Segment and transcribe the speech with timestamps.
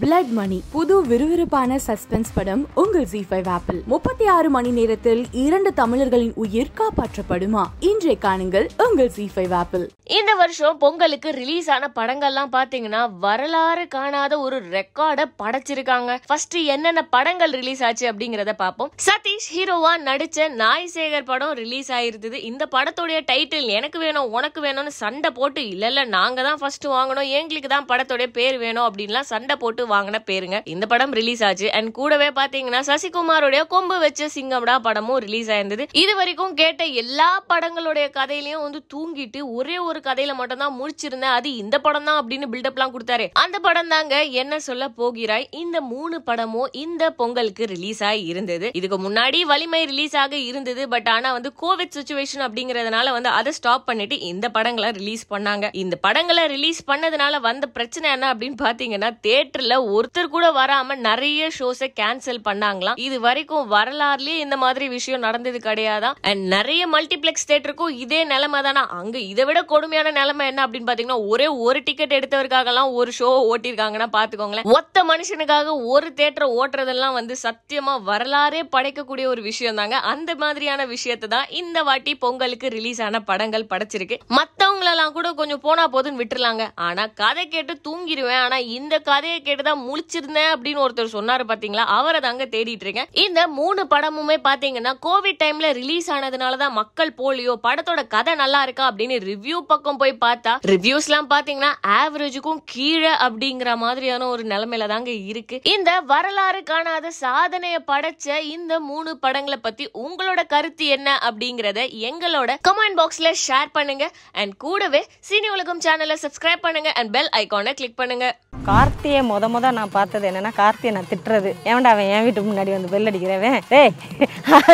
[0.00, 5.70] Blood மணி புது விறுவிறுப்பான suspense படம் உங்கள் ஜி ஃபைவ் ஆப்பிள் முப்பத்தி ஆறு மணி நேரத்தில் இரண்டு
[5.80, 7.62] தமிழர்களின் உயிர் காப்பாற்றப்படுமா?
[7.90, 9.84] இன்றைய காணுங்கள் உங்கள் ஜி ஃபைவ் ஆப்பிள்
[10.16, 16.18] இந்த வருஷம் பொங்கலுக்கு ரிலீஸ் ஆன படங்கள்லாம் பாத்தீங்கன்னா வரலாறு காணாத ஒரு ரெக்கார்டை படைச்சிருக்காங்க.
[16.28, 18.90] ஃபர்ஸ்ட் என்னென்ன படங்கள் ரிலீஸ் ஆச்சு அப்படிங்கறத பார்ப்போம்.
[19.06, 22.38] சதீஷ் ஹீரோவா நடிச்ச நாய் சேகர் படம் ரிலீஸ் ஆயிருந்தது.
[22.50, 27.32] இந்த படத்துடைய டைட்டில் எனக்கு வேணும் உனக்கு வேணும்னு சண்டை போட்டு இல்ல இல்ல நாங்க தான் ஃபர்ஸ்ட் வாங்கணும்
[27.40, 30.60] எங்களுக்கு தான் படத்துடைய பேர் வேணும் அப்படின்லாம் சண்டை போட்டு வாங்கின பேருங்க.
[30.74, 31.68] இந்த படம் ரிலீஸ் ஆச்சு.
[31.78, 35.86] அண்ட் கூடவே பாத்தீங்கன்னா சசிகுமாரோடைய கொம்பு வச்ச சிங்கம்டா படமும் ரிலீஸ் ஆயிருந்தது.
[36.02, 41.48] இது வரைக்கும் கேட்ட எல்லா படங்களுடைய கதையிலயும் வந்து தூங்கிட்டு ஒரே ஒரு கதையில மட்டும் தான் முடிச்சிருந்தேன் அது
[41.62, 43.28] இந்த படம் தான் அப்படின்னு பில்டப்லாம் கொடுத்தாரு.
[43.44, 45.48] அந்த படம் தாங்க என்ன சொல்ல போகிறாய்?
[45.62, 48.70] இந்த மூணு படமும் இந்த பொங்கலுக்கு ரிலீஸ் ஆகி இருந்தது.
[48.80, 50.82] இதுக்கு முன்னாடி வலிமை ரிலீஸ் ஆக இருந்தது.
[50.94, 55.68] பட் ஆனா வந்து கோவிட் சுச்சுவேஷன் அப்படிங்கறதுனால வந்து அதை ஸ்டாப் பண்ணிட்டு இந்த படங்களை ரிலீஸ் பண்ணாங்க.
[55.82, 61.88] இந்த படங்களை ரிலீஸ் பண்ணதுனால வந்த பிரச்சனை என்ன அப்படின்னு பாத்தீங்கன்னா தியேட்டர்ல ஒருத்தர் கூட வராம நிறைய ஷோஸை
[62.00, 62.98] கேன்சல் பண்ணாங்களாம்.
[62.98, 68.88] இது வரைக்கும் வரலாறுலயே இந்த மாதிரி விஷயம் நடந்தது கிடையாதான் அண்ட் நிறைய மல்டிபிளெக்ஸ் தேட்டருக்கும் இதே நிலைமை தானா?
[68.88, 73.30] அங்க இதை விட கொடுமையான நிலைமை என்ன அப்படின்னு பாத்தீங்கன்னா ஒரே ஒரு டிக்கெட் எடுத்தவருக்காக எல்லாம் ஒரு ஷோ
[73.52, 74.62] ஓட்டிருக்காங்கன்னா பாத்துக்கோங்களேன்.
[74.62, 81.28] ஒத்த மனுஷனுக்காக ஒரு தேட்டரை ஓட்டுறதெல்லாம் வந்து சத்தியமா வரலாறே படைக்கக்கூடிய ஒரு விஷயம் தாங்க அந்த மாதிரியான விஷயத்தை
[81.28, 84.18] தான் இந்த வாட்டி பொங்கலுக்கு ரிலீஸ் ஆன படங்கள் படைச்சிருக்கு.
[84.38, 89.84] மத்தவங்களெல்லாம் கூட கொஞ்சம் போனா போதுன்னு விட்டுருலாங்க ஆனா கதை கேட்டு தூங்கிடுவேன் ஆனா இந்த கதையை கேட்டு கேட்டுதான்
[89.88, 91.84] முழிச்சிருந்தேன் அப்படின்னு ஒருத்தர் சொன்னாரு பாத்தீங்களா?
[91.98, 93.08] அவரை தாங்க தேடிட்டு இருக்கேன்.
[93.12, 99.16] இந்த மூணு படமுமே பாத்தீங்கன்னா கோவிட் டைம்ல ரிலீஸ் ஆனதுனாலதான் மக்கள் போலியோ படத்தோட கதை நல்லா இருக்கா அப்படின்னு
[99.30, 105.60] ரிவ்யூ பக்கம் போய் பார்த்தா ரிவ்யூஸ் எல்லாம் பாத்தீங்கன்னா ஆவரேஜுக்கும் கீழே அப்படிங்கிற மாதிரியான ஒரு நிலைமையில தாங்க இருக்கு.
[105.62, 112.98] இந்த வரலாறு காணாத சாதனையை படைச்ச இந்த மூணு படங்களை பத்தி உங்களோட கருத்து என்ன அப்படிங்கறத எங்களோட கமெண்ட்
[113.00, 114.10] பாக்ஸ்ல ஷேர் பண்ணுங்க.
[114.32, 116.90] அண்ட் கூடவே சினி உலகம் சேனலை சப்ஸ்கிரைப் பண்ணுங்க.
[116.90, 118.38] அண்ட் பெல் ஐகானை கிளிக் பண்ணுங்க.
[118.68, 121.50] கார்த்தியை முத முத நான் பார்த்தது என்னன்னா கார்த்தியை நான் திட்டுறது.
[121.70, 123.58] ஏன்டா அவன் என் வீட்டுக்கு முன்னாடி வந்து பெல் அடிக்கிறவன்?
[123.68, 123.92] டேய்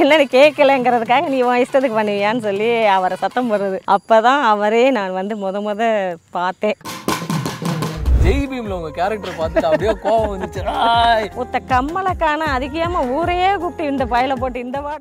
[0.00, 3.78] என்ன நீ கேட்கலங்கிறதுக்காக நீ உன் இஷ்டத்துக்கு பண்ணுவியான்னு சொல்லி அவரை சத்தம் போடுறது.
[3.96, 5.82] அப்பதான் அவரே நான் வந்து முத முத
[6.38, 6.78] பார்த்தேன்.
[8.22, 10.60] ஜெய் பீம்ல உங்க கேரக்டர் பார்த்துட்டு அப்படியே கோவம் வந்துச்சு.
[10.86, 11.26] ஆய்.
[11.42, 14.94] ஒத்த கம்மலை காண அதுக்கு ஏமா ஊரையே கூப்பிட்டு இந்த பயலை போட்டு இந்த வா